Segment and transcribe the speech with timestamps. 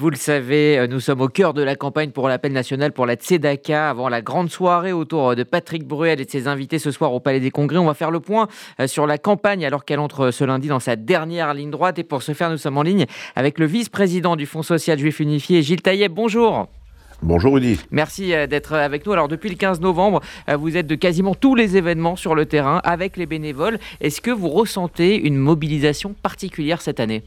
[0.00, 3.04] Vous le savez, euh, nous sommes au cœur de la campagne pour l'appel national pour
[3.04, 6.92] la Tzedaka, avant la grande soirée autour de Patrick Bruel et de ses invités ce
[6.92, 7.78] soir au Palais des Congrès.
[7.78, 8.46] On va faire le point
[8.78, 11.98] euh, sur la campagne alors qu'elle entre ce lundi dans sa dernière ligne droite.
[11.98, 15.18] Et pour ce faire, nous sommes en ligne avec le vice-président du Fonds social juif
[15.18, 16.12] unifié, Gilles Taïeb.
[16.12, 16.68] Bonjour.
[17.20, 17.80] Bonjour Rudy.
[17.90, 19.10] Merci euh, d'être avec nous.
[19.10, 22.80] Alors depuis le 15 novembre, vous êtes de quasiment tous les événements sur le terrain
[22.84, 23.80] avec les bénévoles.
[24.00, 27.24] Est-ce que vous ressentez une mobilisation particulière cette année?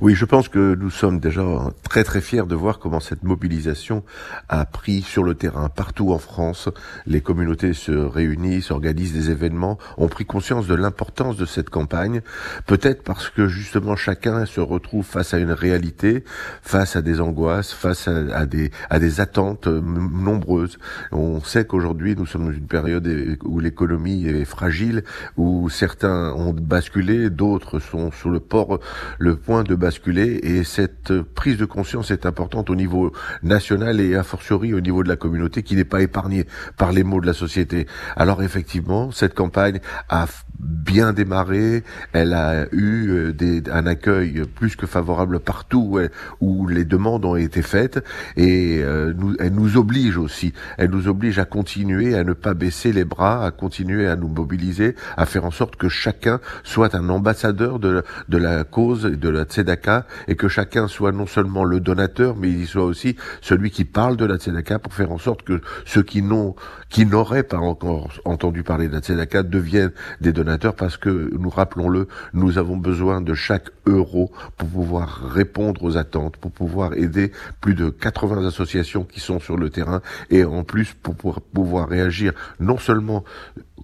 [0.00, 1.42] Oui, je pense que nous sommes déjà
[1.82, 4.04] très très fiers de voir comment cette mobilisation
[4.48, 5.68] a pris sur le terrain.
[5.68, 6.68] Partout en France,
[7.06, 12.22] les communautés se réunissent, organisent des événements, ont pris conscience de l'importance de cette campagne,
[12.66, 16.22] peut-être parce que justement chacun se retrouve face à une réalité,
[16.62, 20.78] face à des angoisses, face à, des, à des attentes nombreuses.
[21.10, 25.02] On sait qu'aujourd'hui nous sommes dans une période où l'économie est fragile,
[25.36, 28.78] où certains ont basculé, d'autres sont sur le port,
[29.18, 29.74] le point de
[30.44, 35.02] et cette prise de conscience est importante au niveau national et a fortiori au niveau
[35.02, 37.86] de la communauté qui n'est pas épargnée par les maux de la société.
[38.16, 40.26] Alors effectivement, cette campagne a
[40.58, 45.98] bien démarré, elle a eu euh, des, un accueil plus que favorable partout
[46.40, 48.04] où, les demandes ont été faites.
[48.36, 52.54] Et euh, nous, elle nous oblige aussi, elle nous oblige à continuer, à ne pas
[52.54, 56.94] baisser les bras, à continuer à nous mobiliser, à faire en sorte que chacun soit
[56.94, 61.64] un ambassadeur de, de la cause de la Tzedaka et que chacun soit non seulement
[61.64, 65.18] le donateur mais il soit aussi celui qui parle de la Tzedaka pour faire en
[65.18, 66.54] sorte que ceux qui n'ont
[66.88, 71.50] qui n'auraient pas encore entendu parler de la Tzedaka deviennent des donateurs parce que, nous
[71.50, 77.32] rappelons-le, nous avons besoin de chaque euro pour pouvoir répondre aux attentes, pour pouvoir aider
[77.60, 82.32] plus de 80 associations qui sont sur le terrain et en plus pour pouvoir réagir
[82.60, 83.24] non seulement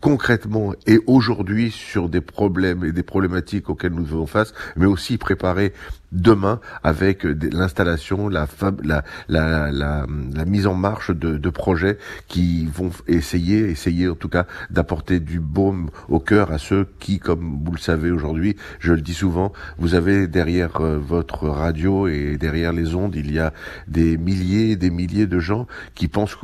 [0.00, 5.18] concrètement et aujourd'hui sur des problèmes et des problématiques auxquelles nous faisons face, mais aussi
[5.18, 5.72] préparer
[6.12, 8.46] demain avec l'installation, la,
[8.82, 14.28] la, la, la, mise en marche de, de, projets qui vont essayer, essayer en tout
[14.28, 18.92] cas d'apporter du baume au cœur à ceux qui, comme vous le savez aujourd'hui, je
[18.92, 23.38] le dis souvent, vous avez derrière euh, votre radio et derrière les ondes, il y
[23.38, 23.52] a
[23.88, 26.36] des milliers et des milliers de gens qui pensent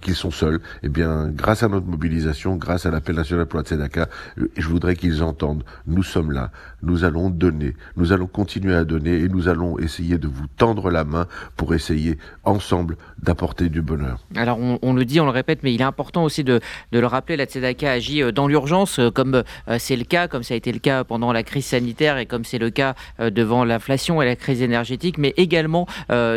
[0.00, 0.60] qu'ils sont seuls.
[0.82, 4.96] Eh bien, grâce à notre mobilisation, grâce à l'appel national pour la Tzedaka, je voudrais
[4.96, 6.50] qu'ils entendent, nous sommes là,
[6.82, 10.90] nous allons donner, nous allons continuer à donner et nous allons essayer de vous tendre
[10.90, 11.26] la main
[11.56, 14.18] pour essayer ensemble d'apporter du bonheur.
[14.36, 16.60] Alors on, le dit, on le répète, mais il est important aussi de,
[16.92, 20.42] le rappeler, la Tzedaka agit euh, dans l'urgence, euh, comme euh, c'est le cas, comme
[20.42, 23.64] ça a été le cas pendant la crise sanitaire et comme c'est le cas devant
[23.64, 25.86] l'inflation et la crise énergétique, mais également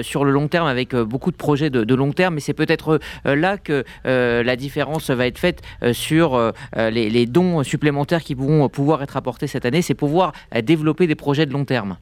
[0.02, 2.38] sur le long terme avec beaucoup de projets de, long terme.
[2.38, 5.62] Et c'est peut-être là que la différence va être faite
[5.94, 10.34] sur euh, euh, les, dons supplémentaires qui vont pouvoir être apportés cette année, c'est pouvoir
[10.56, 11.98] euh, développer des projets de long terme.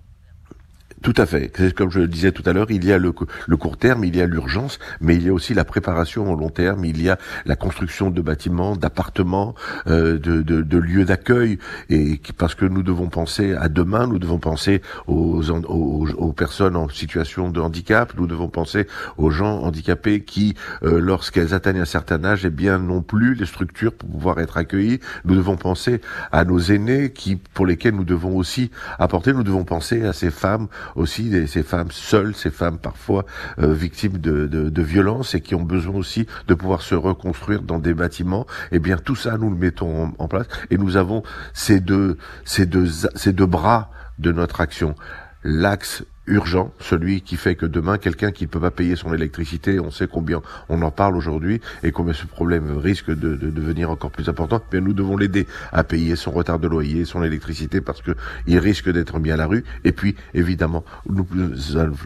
[1.02, 1.74] Tout à fait.
[1.74, 4.22] Comme je le disais tout à l'heure, il y a le, court terme, il y
[4.22, 7.18] a l'urgence, mais il y a aussi la préparation au long terme, il y a
[7.46, 9.56] la construction de bâtiments, d'appartements,
[9.88, 11.58] euh, de, de, de, lieux d'accueil,
[11.90, 16.76] et parce que nous devons penser à demain, nous devons penser aux, aux, aux, personnes
[16.76, 18.88] en situation de handicap, nous devons penser
[19.18, 23.46] aux gens handicapés qui, euh, lorsqu'elles atteignent un certain âge, eh bien, n'ont plus les
[23.46, 25.00] structures pour pouvoir être accueillis.
[25.24, 26.02] Nous devons penser
[26.34, 30.32] à nos aînés qui, pour lesquels nous devons aussi apporter, nous devons penser à ces
[30.32, 33.26] femmes aussi des, ces femmes seules, ces femmes parfois
[33.60, 37.62] euh, victimes de, de, de violences et qui ont besoin aussi de pouvoir se reconstruire
[37.62, 38.46] dans des bâtiments.
[38.72, 41.24] Eh bien, tout ça, nous le mettons en, place et nous avons
[41.54, 44.96] ces deux, ces deux, ces deux bras de notre action.
[45.44, 49.80] L'axe urgent, celui qui fait que demain, quelqu'un qui ne peut pas payer son électricité,
[49.80, 54.12] on sait combien on en parle aujourd'hui et combien ce problème risque de, devenir encore
[54.12, 57.82] plus important, eh bien nous devons l'aider à payer son retard de loyer, son électricité
[57.82, 58.12] parce que
[58.48, 59.64] il risque d'être mis à la rue.
[59.84, 61.28] Et puis, évidemment, nous,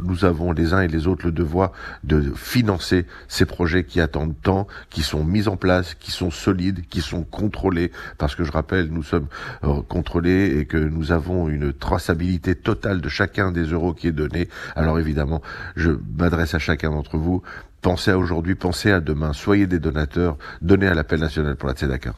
[0.04, 1.72] nous avons les uns et les autres le devoir
[2.04, 6.88] de financer ces projets qui attendent tant, qui sont mis en place, qui sont solides,
[6.90, 9.28] qui sont contrôlés, parce que je rappelle, nous sommes
[9.64, 14.13] euh, contrôlés et que nous avons une traçabilité totale de chacun des euros qui est
[14.14, 14.50] donné.
[14.76, 15.42] Alors évidemment,
[15.76, 17.42] je m'adresse à chacun d'entre vous.
[17.82, 19.34] Pensez à aujourd'hui, pensez à demain.
[19.34, 20.38] Soyez des donateurs.
[20.62, 22.12] Donnez à l'appel national pour la Tzedaka.